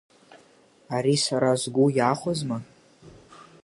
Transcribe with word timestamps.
Ари 0.95 1.15
сара 1.25 1.51
сгәы 1.61 1.85
иахәозма? 1.97 2.57